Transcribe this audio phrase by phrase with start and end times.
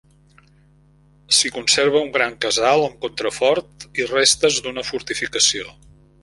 [1.39, 5.77] S'hi conserva un gran casal amb contrafort i restes d'una fortificació.